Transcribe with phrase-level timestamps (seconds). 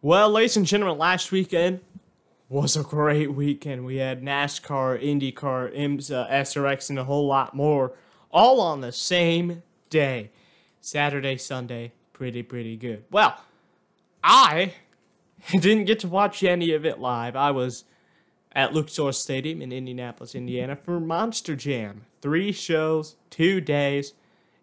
[0.00, 1.80] Well, ladies and gentlemen, last weekend
[2.48, 3.84] was a great weekend.
[3.84, 7.94] We had NASCAR, IndyCar, IMSA, SRX, and a whole lot more,
[8.30, 10.30] all on the same day.
[10.80, 13.06] Saturday, Sunday, pretty, pretty good.
[13.10, 13.42] Well,
[14.22, 14.74] I
[15.50, 17.34] didn't get to watch any of it live.
[17.34, 17.82] I was
[18.52, 22.02] at Lucas Oil Stadium in Indianapolis, Indiana for Monster Jam.
[22.22, 24.12] Three shows, two days.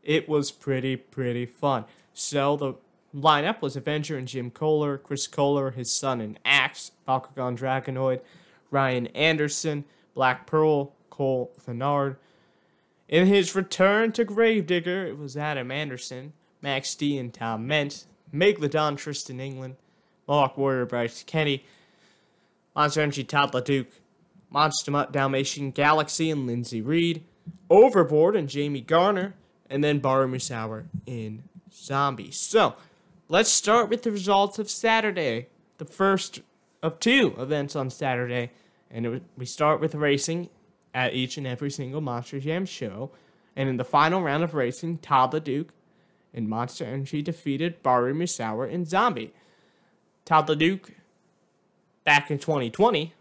[0.01, 1.83] It was pretty, pretty fun.
[2.13, 2.75] So the
[3.15, 8.21] lineup was Avenger and Jim Koehler, Chris Koehler, his son and Axe, Bakugan Dragonoid,
[8.71, 12.17] Ryan Anderson, Black Pearl, Cole Thenard.
[13.07, 18.97] In his return to Gravedigger, it was Adam Anderson, Max D and Tom Meents, Megalodon
[18.97, 19.75] Tristan England,
[20.27, 21.63] Mohawk Warrior Bryce Kenny,
[22.75, 23.87] Monster Energy Todd LeDuc,
[24.49, 27.23] Monster Mutt Dalmatian Galaxy and Lindsay Reed,
[27.69, 29.35] Overboard and Jamie Garner,
[29.69, 32.31] and then Bari Musawwir in Zombie.
[32.31, 32.75] So,
[33.27, 35.47] let's start with the results of Saturday,
[35.77, 36.41] the first
[36.81, 38.51] of two events on Saturday.
[38.91, 40.49] And we start with racing
[40.93, 43.11] at each and every single Monster Jam show.
[43.55, 45.69] And in the final round of racing, Todd LeDuc
[46.33, 49.33] and Monster Energy defeated Bari Musawwir in Zombie.
[50.23, 50.91] Todd LeDuc,
[52.03, 53.13] back in 2020,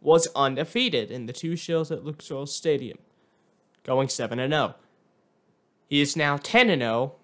[0.00, 2.98] was undefeated in the two shows at Lucas Oil Stadium,
[3.84, 4.74] going 7 0.
[5.88, 7.14] He is now 10 0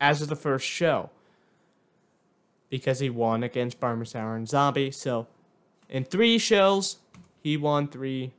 [0.00, 1.10] as of the first show
[2.70, 4.92] because he won against Bari and Zombie.
[4.92, 5.26] So,
[5.88, 6.98] in three shows,
[7.42, 8.30] he won three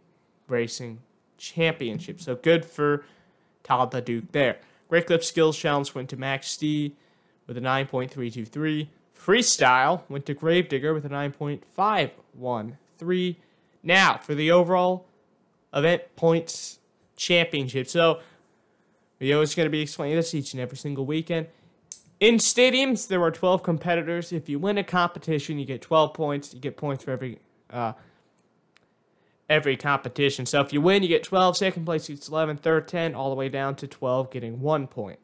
[0.48, 1.00] racing
[1.38, 2.23] championships.
[2.26, 3.04] So, good for
[3.64, 4.59] Todd LeDuc there.
[4.88, 6.95] Great Clip Skills Challenge went to Max D
[7.45, 8.88] with a 9.323.
[9.17, 13.36] Freestyle went to Gravedigger with a 9.513.
[13.84, 15.06] Now, for the overall
[15.73, 16.80] event points
[17.16, 17.88] championship.
[17.88, 18.20] So,
[19.22, 21.47] we always going to be explaining this each and every single weekend.
[22.19, 24.33] In stadiums, there are 12 competitors.
[24.33, 26.53] If you win a competition, you get 12 points.
[26.53, 27.94] You get points for every uh,
[29.47, 30.45] every competition.
[30.45, 31.55] So if you win, you get 12.
[31.55, 32.58] Second place gets 11.
[32.58, 33.14] Third, 10.
[33.14, 35.20] All the way down to 12, getting one point.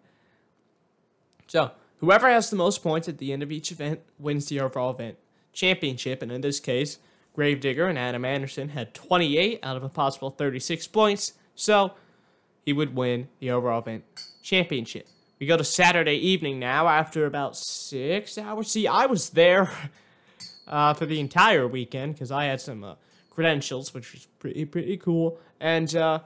[1.47, 4.91] So whoever has the most points at the end of each event wins the overall
[4.91, 5.18] event
[5.53, 6.22] championship.
[6.22, 7.00] And in this case,
[7.34, 11.34] Gravedigger and Adam Anderson had 28 out of a possible 36 points.
[11.56, 11.94] So
[12.67, 14.03] he would win the overall event
[14.44, 15.07] championship.
[15.39, 18.69] We go to Saturday evening now after about six hours.
[18.69, 19.72] See, I was there
[20.67, 22.95] uh, for the entire weekend because I had some uh,
[23.29, 25.39] credentials, which was pretty, pretty cool.
[25.61, 26.19] And uh,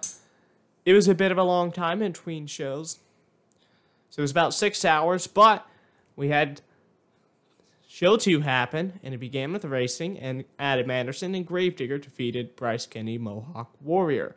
[0.84, 2.98] it was a bit of a long time in between shows.
[4.10, 5.64] So it was about six hours, but
[6.16, 6.62] we had
[7.88, 12.88] show two happen, and it began with racing, and Adam Anderson and Gravedigger defeated Bryce
[12.88, 14.36] Kenny Mohawk Warrior.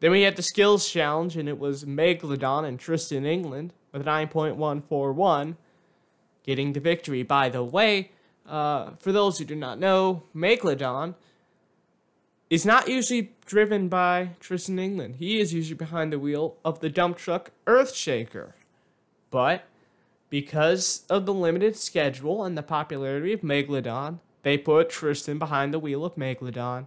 [0.00, 5.56] Then we had the skills challenge, and it was Megalodon and Tristan England with 9.141
[6.42, 7.22] getting the victory.
[7.22, 8.10] By the way,
[8.48, 11.14] uh, for those who do not know, Megalodon
[12.48, 15.16] is not usually driven by Tristan England.
[15.18, 18.54] He is usually behind the wheel of the dump truck Earthshaker.
[19.30, 19.64] But
[20.30, 25.78] because of the limited schedule and the popularity of Megalodon, they put Tristan behind the
[25.78, 26.86] wheel of Megalodon.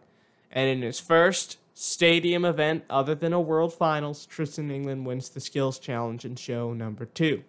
[0.52, 5.40] And in his first stadium event other than a World Finals, Tristan England wins the
[5.40, 7.44] Skills Challenge in show number two.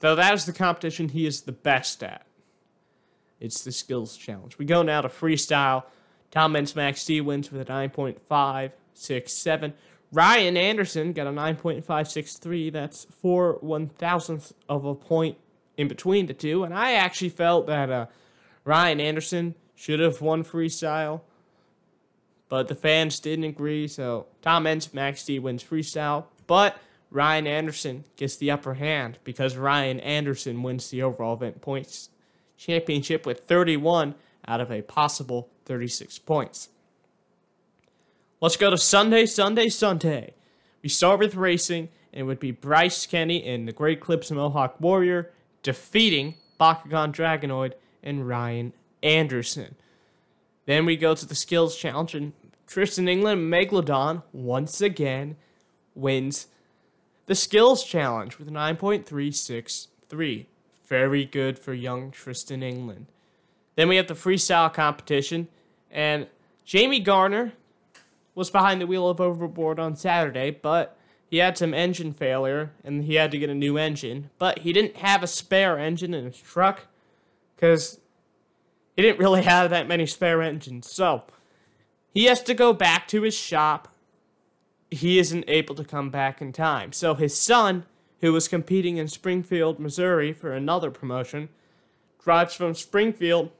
[0.00, 2.24] So that is the competition he is the best at.
[3.38, 4.56] It's the Skills Challenge.
[4.58, 5.84] We go now to freestyle.
[6.30, 9.72] Tom Meents Max D wins with a 9.567.
[10.12, 12.72] Ryan Anderson got a 9.563.
[12.72, 15.38] That's four one thousandths of a point
[15.76, 16.64] in between the two.
[16.64, 18.06] And I actually felt that uh,
[18.64, 21.22] Ryan Anderson should have won freestyle
[22.50, 23.88] but the fans didn't agree.
[23.88, 26.76] So Tom Meents, Max D wins freestyle, but
[27.10, 32.10] Ryan Anderson gets the upper hand because Ryan Anderson wins the overall event points
[32.58, 34.14] championship with 31
[34.46, 36.68] out of a possible 36 points.
[38.40, 40.34] Let's go to Sunday, Sunday, Sunday.
[40.82, 44.80] We start with racing, and it would be Bryce Kenny and the Great Clips Mohawk
[44.80, 45.30] Warrior
[45.62, 47.72] defeating Bakugan Dragonoid
[48.02, 48.72] and Ryan
[49.02, 49.74] Anderson.
[50.66, 52.32] Then we go to the skills challenge, and
[52.70, 55.36] Tristan England Megalodon once again
[55.96, 56.46] wins
[57.26, 60.46] the skills challenge with 9.363.
[60.86, 63.06] Very good for young Tristan England.
[63.74, 65.48] Then we have the freestyle competition,
[65.90, 66.28] and
[66.64, 67.54] Jamie Garner
[68.36, 70.96] was behind the wheel of Overboard on Saturday, but
[71.28, 74.30] he had some engine failure and he had to get a new engine.
[74.38, 76.86] But he didn't have a spare engine in his truck
[77.56, 77.98] because
[78.94, 80.88] he didn't really have that many spare engines.
[80.88, 81.24] So
[82.12, 83.88] he has to go back to his shop.
[84.90, 86.92] He isn't able to come back in time.
[86.92, 87.84] So his son,
[88.20, 91.48] who was competing in Springfield, Missouri for another promotion,
[92.22, 93.50] drives from Springfield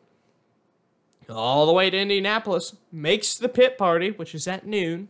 [1.28, 5.08] all the way to Indianapolis, makes the pit party, which is at noon,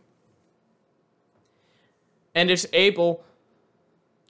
[2.35, 3.23] and is able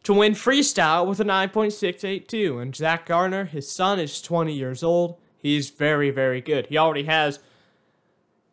[0.03, 2.61] to win freestyle with a 9.682.
[2.61, 5.17] And Zach Garner, his son, is 20 years old.
[5.37, 6.67] He's very, very good.
[6.67, 7.39] He already has,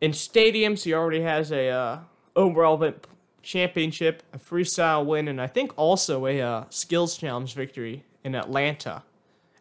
[0.01, 1.99] in stadiums, he already has a uh,
[2.37, 3.07] overall event
[3.43, 9.03] championship, a freestyle win, and I think also a uh, skills challenge victory in Atlanta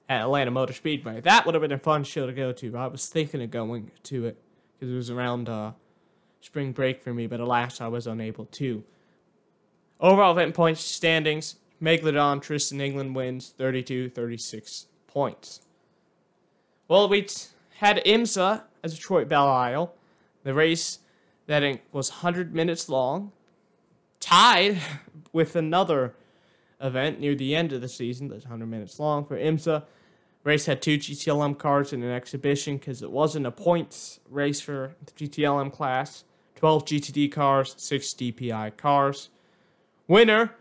[0.10, 1.22] at Atlanta Motor Speedway.
[1.22, 2.78] That would have been a fun show to go to.
[2.78, 4.38] I was thinking of going to it
[4.74, 5.72] because it was around uh,
[6.42, 8.84] spring break for me, but alas, I was unable to.
[10.00, 15.62] Overall event points standings Megalodon Tristan England wins 32 36 points.
[16.88, 19.94] Well, we t- had IMSA as Detroit Belle Isle.
[20.47, 20.99] The race
[21.47, 23.33] that was 100 minutes long,
[24.21, 24.77] tied
[25.33, 26.13] with another
[26.79, 29.83] event near the end of the season that's 100 minutes long for IMSA.
[30.45, 34.95] Race had two GTLM cars in an exhibition because it wasn't a points race for
[35.05, 36.23] the GTLM class.
[36.55, 39.27] 12 GTD cars, 6 DPI cars.
[40.07, 40.53] Winner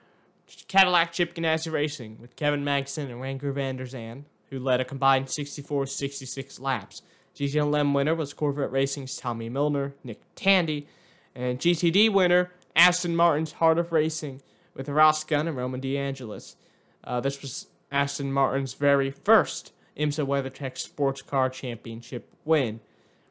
[0.66, 4.84] Cadillac Chip Ganassi Racing with Kevin Magnussen and Renger van der Zande, who led a
[4.84, 7.02] combined 64 66 laps.
[7.36, 10.86] GTLM winner was Corvette Racing's Tommy Milner, Nick Tandy,
[11.34, 14.40] and GTD winner Aston Martin's Heart of Racing
[14.74, 16.56] with Ross Gunn and Roman DeAngelis.
[17.04, 22.80] Uh, this was Aston Martin's very first IMSA WeatherTech Sports Car Championship win.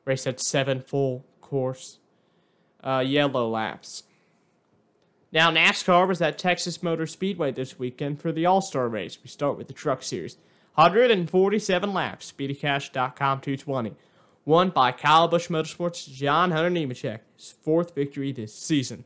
[0.05, 1.97] Race had seven full course
[2.83, 4.03] uh, yellow laps.
[5.31, 9.17] Now, NASCAR was at Texas Motor Speedway this weekend for the All Star race.
[9.21, 10.37] We start with the Truck Series.
[10.75, 13.93] 147 laps, SpeedyCash.com 220.
[14.43, 17.21] Won by Kyle Busch Motorsports' John Hunter Nemechek,
[17.63, 19.05] fourth victory this season.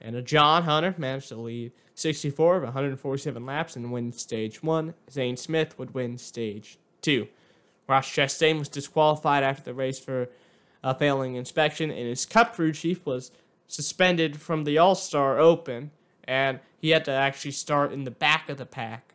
[0.00, 4.94] And John Hunter managed to lead 64 of 147 laps and win stage one.
[5.10, 7.28] Zane Smith would win stage two.
[7.88, 10.28] Ross Chastain was disqualified after the race for
[10.82, 13.30] a failing inspection, and his cup crew chief was
[13.66, 15.92] suspended from the All Star Open,
[16.24, 19.14] and he had to actually start in the back of the pack.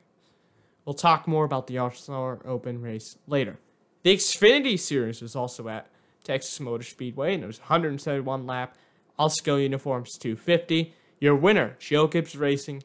[0.85, 3.57] We'll talk more about the Star Open race later.
[4.03, 5.87] The Xfinity Series was also at
[6.23, 8.75] Texas Motor Speedway, and it was 171 lap
[9.17, 10.93] Alsco Uniforms 250.
[11.19, 12.83] Your winner, Joe Gibbs Racing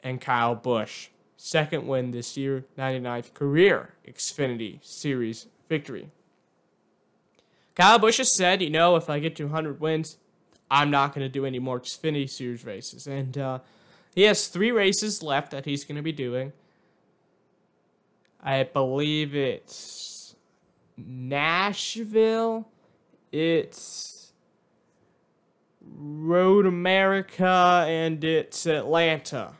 [0.00, 1.08] and Kyle Busch.
[1.36, 6.08] Second win this year, 99th career Xfinity Series victory.
[7.74, 10.16] Kyle Busch has said, you know, if I get to 100 wins,
[10.70, 13.06] I'm not going to do any more Xfinity Series races.
[13.06, 13.58] And uh,
[14.14, 16.52] he has three races left that he's going to be doing.
[18.42, 20.36] I believe it's
[20.96, 22.68] Nashville.
[23.32, 24.32] It's
[25.80, 29.52] Road America and it's Atlanta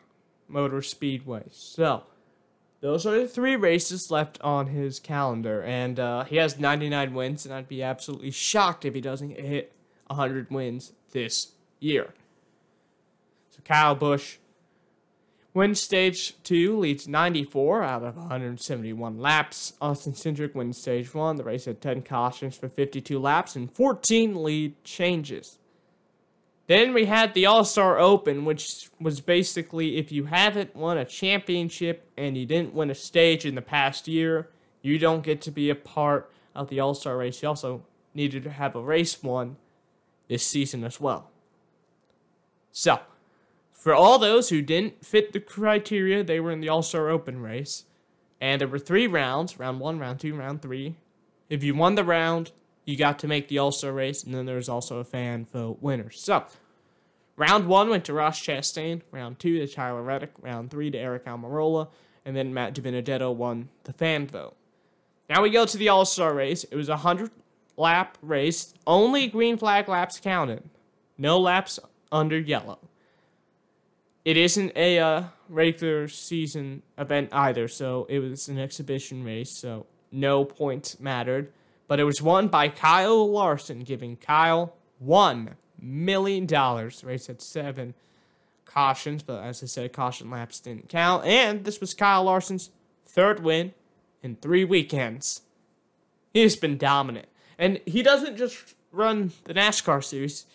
[0.48, 1.44] Motor Speedway.
[1.50, 2.04] So,
[2.80, 5.62] those are the three races left on his calendar.
[5.62, 9.72] And uh, he has 99 wins, and I'd be absolutely shocked if he doesn't hit
[10.08, 12.14] 100 wins this year.
[13.50, 14.36] So Kyle Busch
[15.56, 19.72] wins stage two, leads 94 out of 171 laps.
[19.80, 21.36] Austin Cindric wins stage one.
[21.36, 25.58] The race had 10 cautions for 52 laps and 14 lead changes.
[26.66, 31.04] Then we had the All Star Open, which was basically if you haven't won a
[31.04, 34.50] championship and you didn't win a stage in the past year,
[34.82, 37.42] you don't get to be a part of the All Star race.
[37.42, 37.82] You also
[38.14, 39.56] needed to have a race won
[40.28, 41.30] this season as well.
[42.72, 43.00] So,
[43.86, 47.40] for all those who didn't fit the criteria, they were in the All Star Open
[47.40, 47.84] race.
[48.40, 50.96] And there were three rounds round one, round two, round three.
[51.48, 52.50] If you won the round,
[52.84, 55.46] you got to make the All Star race, and then there was also a fan
[55.52, 56.10] vote winner.
[56.10, 56.46] So,
[57.36, 61.22] round one went to Ross Chastain, round two to Tyler Reddick, round three to Aric
[61.22, 61.86] Almirola,
[62.24, 64.56] and then Matt DiBenedetto won the fan vote.
[65.30, 66.64] Now we go to the All Star race.
[66.64, 67.30] It was a 100
[67.76, 70.64] lap race, only green flag laps counted.
[71.16, 71.78] No laps
[72.10, 72.80] under yellow.
[74.26, 79.86] It isn't a uh, regular season event either, so it was an exhibition race, so
[80.10, 81.52] no points mattered.
[81.86, 86.44] But it was won by Kyle Larson, giving Kyle $1 million.
[87.04, 87.94] Race had seven
[88.64, 91.24] cautions, but as I said, caution laps didn't count.
[91.24, 92.70] And this was Kyle Larson's
[93.06, 93.74] third win
[94.24, 95.42] in three weekends.
[96.34, 97.28] He's been dominant.
[97.60, 100.46] And he doesn't just run the NASCAR series.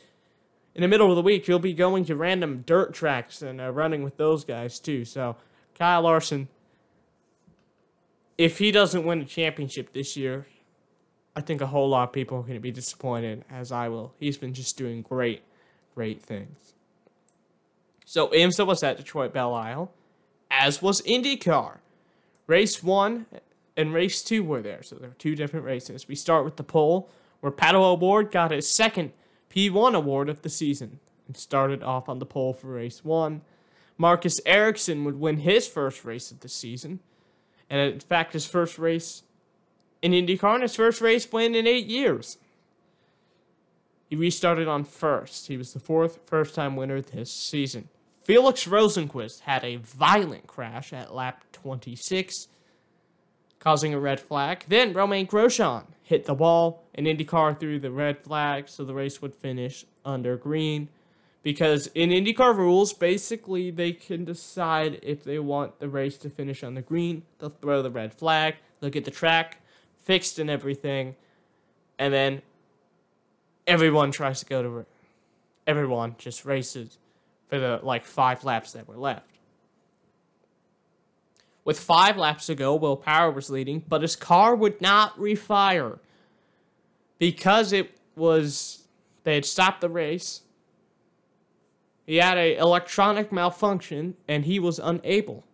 [0.73, 3.71] In the middle of the week, he'll be going to random dirt tracks and uh,
[3.71, 5.03] running with those guys too.
[5.03, 5.35] So,
[5.77, 6.47] Kyle Larson,
[8.37, 10.45] if he doesn't win a championship this year,
[11.35, 14.13] I think a whole lot of people are going to be disappointed, as I will.
[14.19, 15.43] He's been just doing great,
[15.93, 16.73] great things.
[18.05, 19.91] So, IMSA was at Detroit Belle Isle,
[20.49, 21.77] as was IndyCar.
[22.47, 23.25] Race one
[23.77, 24.83] and race two were there.
[24.83, 26.07] So there were two different races.
[26.07, 27.09] We start with the pole,
[27.39, 29.11] where Pato O'Ward got his second
[29.53, 33.41] P1 award of the season and started off on the pole for race one.
[33.98, 37.00] Marcus Ericsson would win his first race of the season,
[37.70, 39.24] and in fact, his first race
[40.01, 42.38] in IndyCar and his first race win in eight years.
[44.10, 45.48] He restarted on first.
[45.48, 47.88] He was the fourth first time winner this season.
[48.24, 52.48] Felix Rosenqvist had a violent crash at lap 26,
[53.61, 54.65] causing a red flag.
[54.67, 59.21] Then Romain Grosjean hit the wall, and IndyCar threw the red flag so the race
[59.21, 60.89] would finish under green.
[61.43, 66.63] Because in IndyCar rules, basically they can decide if they want the race to finish
[66.63, 69.61] on the green, they'll throw the red flag, they'll get the track
[69.99, 71.15] fixed and everything,
[71.97, 72.41] and then
[73.67, 74.85] everyone tries to go to
[75.67, 76.97] everyone just races
[77.47, 79.30] for the like five laps that were left.
[81.71, 85.99] With five laps to go, Will Power was leading, but his car would not refire
[87.17, 88.87] because it was
[89.23, 90.41] they had stopped the race.
[92.05, 95.45] He had a electronic malfunction and he was unable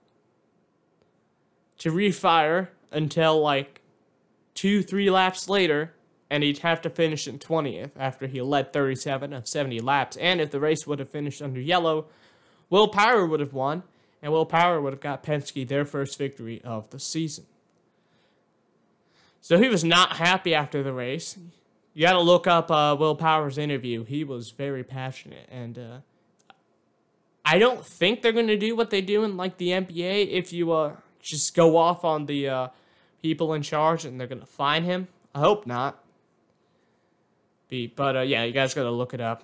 [1.77, 3.81] to refire until like
[4.55, 5.93] two, three laps later,
[6.31, 10.17] and he'd have to finish in 20th after he led 37 of 70 laps.
[10.17, 12.07] And if the race would have finished under yellow,
[12.71, 13.83] Will Power would have won,
[14.21, 17.45] and Will Power would have got Penske their first victory of the season.
[19.41, 21.37] So he was not happy after the race.
[21.93, 24.03] You got to look up uh, Will Power's interview.
[24.03, 25.97] He was very passionate, and uh,
[27.45, 30.31] I don't think they're going to do what they do in like the NBA.
[30.31, 32.67] If you uh, just go off on the uh,
[33.21, 36.03] people in charge and they're going to fine him, I hope not.
[37.69, 39.43] Be, but uh, yeah, you guys got to look it up.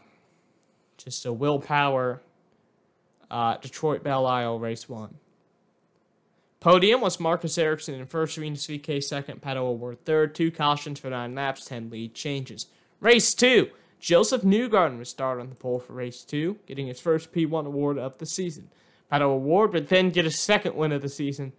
[0.98, 2.22] Just a Will Power
[3.34, 5.16] uh, Detroit Belle Isle Race 1.
[6.60, 11.10] Podium was Marcus Ericsson in first, Rinus VeeKay second, Pato O'Ward third, two cautions for
[11.10, 12.68] nine laps, 10 lead changes.
[13.02, 13.70] Race 2.
[14.00, 17.98] Josef Newgarden would start on the pole for race 2, getting his first P1 award
[17.98, 18.70] of the season.
[19.12, 21.54] Pato O'Ward would then get his second win of the season,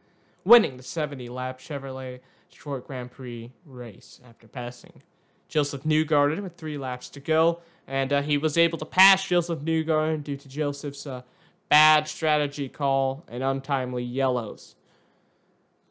[0.44, 5.02] winning the 70 lap Chevrolet Detroit Grand Prix race after passing
[5.48, 7.60] Josef Newgarden with three laps to go.
[7.86, 11.22] And uh, he was able to pass Josef Newgarden due to Josef's uh,
[11.68, 14.76] bad strategy call, and untimely yellows.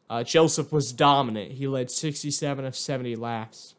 [0.08, 1.52] Uh, Josef was dominant.
[1.52, 3.74] He led 67 of 70 laps,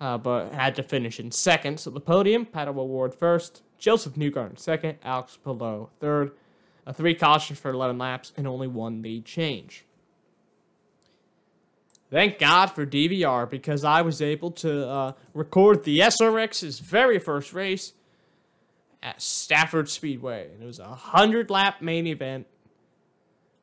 [0.00, 1.80] uh, but had to finish in second.
[1.80, 6.32] So the podium, Pato O'Ward first, Josef Newgarden second, Alex Palou third.
[6.86, 9.84] A three cautions for 11 laps and only one lead change.
[12.10, 17.52] Thank God for DVR because I was able to uh, record the SRX's very first
[17.52, 17.94] race
[19.04, 20.50] at Stafford Speedway.
[20.52, 22.46] And it was a 100 lap main event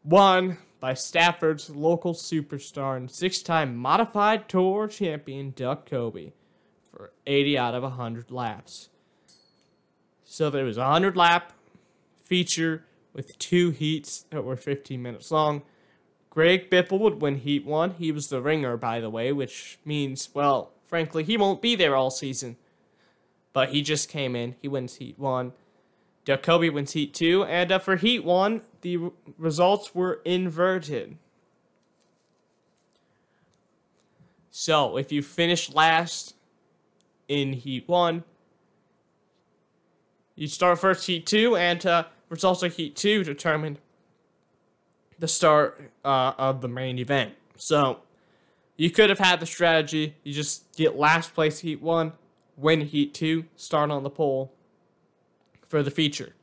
[0.03, 6.31] won by Stafford's local superstar and six time modified tour champion Doug Coby
[6.91, 8.89] for 80 out of 100 laps.
[10.24, 11.53] So there was a 100 lap
[12.24, 15.63] feature with two heats that were 15 minutes long.
[16.29, 17.95] Greg Biffle would win Heat 1.
[17.95, 21.93] He was the ringer, by the way, which means, well, frankly, he won't be there
[21.93, 22.55] all season
[23.53, 24.55] but he just came in.
[24.62, 25.53] He wins Heat 1.
[26.25, 27.43] Jacoby wins Heat 2.
[27.46, 31.17] And uh, for Heat 1, the r- results were inverted.
[34.50, 36.36] So if you finish last
[37.27, 38.24] in Heat 1,
[40.36, 43.77] you start first Heat 2, and uh, results of Heat 2 determine
[45.20, 47.34] the start uh, of the main event.
[47.55, 48.00] So
[48.75, 52.12] you could have had the strategy, you just get last place Heat 1,
[52.62, 54.53] win Heat 2, start on the pole
[55.68, 56.34] for the feature.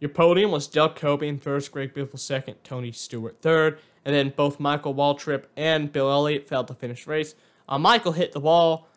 [0.00, 4.58] Your podium was Doug Coby first, Greg Biffle second, Tony Stewart third, and then both
[4.58, 7.36] Michael Waltrip and Bill Elliott failed to finish race.
[7.68, 8.88] Uh, Michael hit the wall,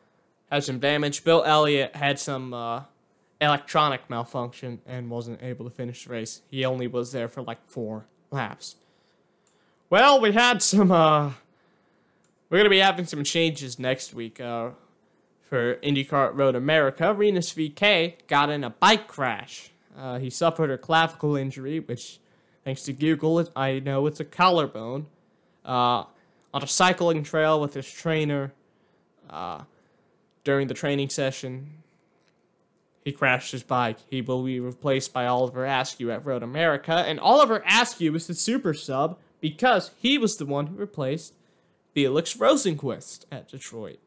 [0.49, 1.23] had some damage.
[1.23, 2.81] Bill Elliott had some uh,
[3.39, 6.41] electronic malfunction and wasn't able to finish the race.
[6.49, 8.75] He only was there for like four laps.
[9.91, 10.91] Well, we had some.
[10.91, 11.33] Uh,
[12.49, 14.41] we're gonna be having some changes next week.
[14.41, 14.71] Uh,
[15.49, 19.71] for IndyCar Road America, Rinus VeeKay got in a bike crash.
[19.97, 22.19] Uh, he suffered a clavicle injury, which,
[22.63, 25.05] thanks to Google, I know it's a collarbone,
[25.63, 26.03] uh,
[26.53, 28.53] on a cycling trail with his trainer
[29.29, 29.61] uh,
[30.43, 31.69] during the training session.
[33.03, 33.97] He crashed his bike.
[34.09, 38.33] He will be replaced by Oliver Askew at Road America, and Oliver Askew is the
[38.33, 41.35] super sub because he was the one who replaced
[41.93, 43.99] Felix Rosenqvist at Detroit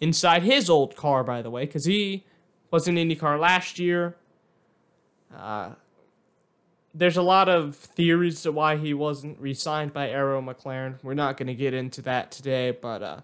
[0.00, 2.24] inside his old car, by the way, because he
[2.70, 4.16] was in IndyCar last year.
[5.36, 5.70] Uh,
[6.94, 10.96] there's a lot of theories to why he wasn't re-signed by Arrow McLaren.
[11.02, 13.20] We're not going to get into that today, but uh,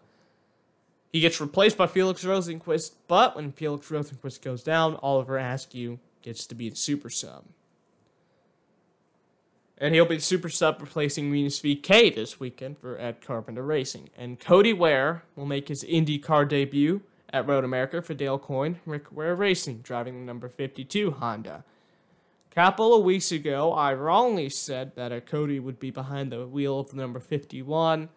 [1.12, 2.92] he gets replaced by Felix Rosenqvist.
[3.08, 7.44] But when Felix Rosenqvist goes down, Oliver Askew gets to be the super sub.
[9.78, 14.08] And he'll be super sub replacing Rinus VeeKay this weekend for Ed Carpenter Racing.
[14.16, 19.10] And Cody Ware will make his IndyCar debut at Road America for Dale Coyne, Rick
[19.10, 21.64] Ware Racing, driving the number 52 Honda.
[22.50, 26.46] A couple of weeks ago, I wrongly said that a Cody would be behind the
[26.46, 28.08] wheel of the number 51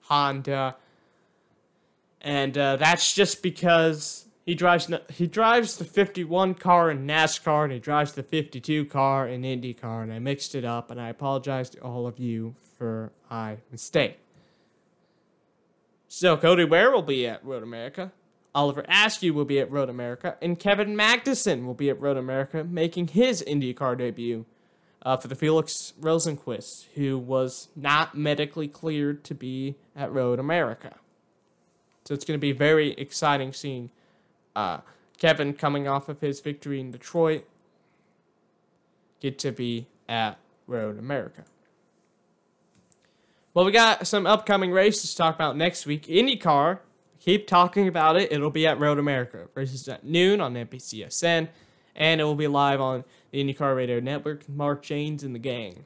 [0.00, 0.74] Honda.
[2.20, 7.72] And uh, that's just because he drives he drives the 51 car in NASCAR and
[7.72, 11.70] he drives the 52 car in IndyCar and I mixed it up and I apologize
[11.70, 14.18] to all of you for my mistake.
[16.08, 18.12] So Cody Ware will be at Road America.
[18.54, 22.62] Oliver Askew will be at Road America, and Kevin Magnussen will be at Road America,
[22.62, 24.46] making his IndyCar debut
[25.02, 30.94] uh, for the Felix Rosenqvist, who was not medically cleared to be at Road America.
[32.04, 33.90] So it's going to be very exciting seeing
[34.54, 34.78] uh,
[35.18, 37.44] Kevin coming off of his victory in Detroit
[39.20, 41.44] get to be at Road America.
[43.54, 46.06] Well, we got some upcoming races to talk about next week.
[46.06, 46.80] IndyCar
[47.20, 48.30] keep talking about it.
[48.32, 49.48] It'll be at Road America.
[49.54, 51.48] Races at noon on NBCSN,
[51.96, 54.48] and it will be live on the IndyCar Radio Network.
[54.48, 55.84] Mark Jaynes and the gang.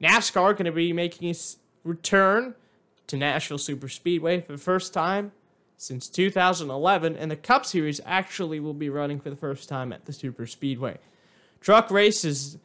[0.00, 2.54] NASCAR going to be making its return
[3.08, 5.32] to Nashville Super Speedway for the first time
[5.78, 10.04] since 2011, and the Cup Series actually will be running for the first time at
[10.04, 10.98] the Super Speedway.
[11.60, 12.58] Truck race is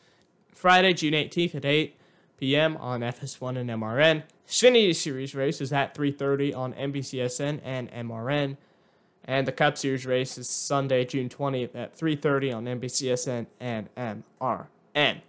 [0.51, 1.95] Friday, June 18th at 8
[2.37, 2.75] p.m.
[2.77, 4.23] on FS1 and MRN.
[4.47, 8.57] Xfinity Series race is at 3:30 on NBCSN and MRN,
[9.25, 15.21] and the Cup Series race is Sunday, June 20th at 3:30 on NBCSN and MRN.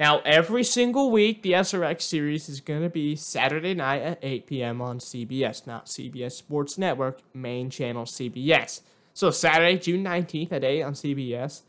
[0.00, 4.46] Now, every single week, the SRX series is going to be Saturday night at 8
[4.46, 4.80] p.m.
[4.80, 8.80] on CBS, not CBS Sports Network, main channel CBS.
[9.12, 11.60] So, Saturday, June 19th at 8 on CBS,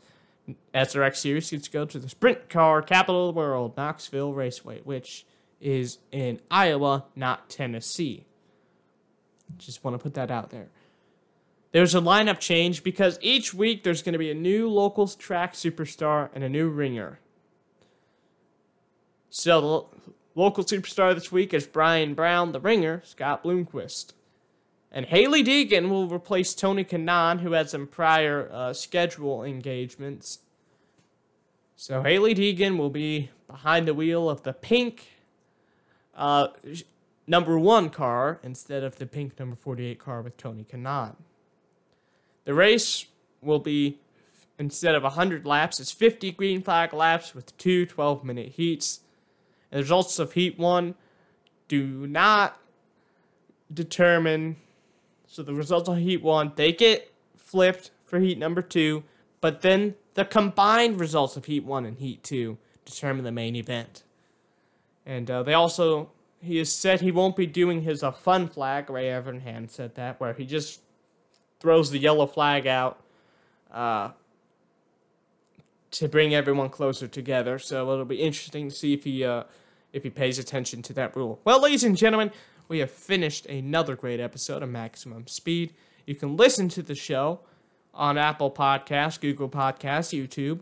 [0.74, 4.80] SRX series gets to go to the sprint car capital of the world, Knoxville Raceway,
[4.82, 5.26] which
[5.60, 8.24] is in Iowa, not Tennessee.
[9.58, 10.68] Just want to put that out there.
[11.72, 15.52] There's a lineup change because each week there's going to be a new local track
[15.52, 17.18] superstar and a new ringer.
[19.34, 24.12] So the local superstar this week is Brian Brown, the ringer, Scott Bloomquist.
[24.90, 30.40] And Hailie Deegan will replace Tony Kanaan, who had some prior uh, schedule engagements.
[31.76, 35.08] So Hailie Deegan will be behind the wheel of the pink
[36.14, 36.48] uh,
[37.26, 41.16] number one car instead of the pink number 48 car with Tony Kanaan.
[42.44, 43.06] The race
[43.40, 43.98] will be,
[44.58, 49.00] instead of 100 laps, it's 50 green flag laps with two 12 minute heats.
[49.72, 50.94] The results of Heat 1
[51.66, 52.60] do not
[53.72, 54.56] determine.
[55.26, 59.02] So the results of Heat 1, they get flipped for Heat number 2,
[59.40, 64.02] but then the combined results of Heat 1 and Heat 2 determine the main event.
[65.06, 66.10] And uh, they also,
[66.42, 68.90] he has said he won't be doing his uh, fun flag.
[68.90, 70.82] Ray Evernham said that, where he just
[71.60, 73.02] throws the yellow flag out
[73.72, 74.10] uh,
[75.92, 77.58] to bring everyone closer together.
[77.58, 79.44] So it'll be interesting to see if he uh,
[79.92, 81.40] if he pays attention to that rule.
[81.44, 82.30] Well, ladies and gentlemen,
[82.68, 85.74] we have finished another great episode of Maximum Speed.
[86.06, 87.40] You can listen to the show
[87.94, 90.60] on Apple Podcasts, Google Podcasts, YouTube,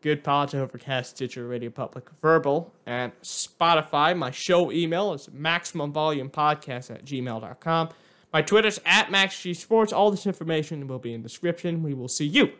[0.00, 4.16] Good Pods, Overcast, Stitcher, Radio Public, Verbal, and Spotify.
[4.16, 7.88] My show email is maximumvolumepodcast at gmail.com.
[8.32, 9.92] My Twitter's at MaxGSports.
[9.92, 11.82] All this information will be in the description.
[11.82, 12.50] We will see you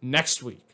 [0.00, 0.71] next week.